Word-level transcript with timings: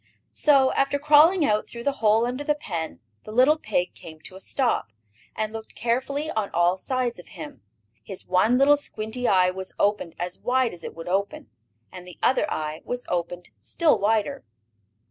So, 0.31 0.73
after 0.73 0.97
crawling 0.97 1.45
out 1.45 1.69
through 1.69 1.83
the 1.83 1.91
hole 2.01 2.25
under 2.25 2.43
the 2.43 2.55
pen, 2.55 3.01
the 3.23 3.31
little 3.31 3.59
pig 3.59 3.93
came 3.93 4.19
to 4.21 4.35
a 4.35 4.41
stop, 4.41 4.87
and 5.35 5.53
looked 5.53 5.75
carefully 5.75 6.31
on 6.31 6.49
all 6.55 6.75
sides 6.75 7.19
of 7.19 7.27
him. 7.37 7.61
His 8.01 8.25
one 8.25 8.57
little 8.57 8.77
squinty 8.77 9.27
eye 9.27 9.51
was 9.51 9.75
opened 9.77 10.15
as 10.17 10.39
wide 10.39 10.73
as 10.73 10.83
it 10.83 10.95
would 10.95 11.07
open, 11.07 11.51
and 11.91 12.07
the 12.07 12.17
other 12.23 12.49
eye 12.51 12.81
was 12.83 13.05
opened 13.09 13.51
still 13.59 13.99
wider. 13.99 14.43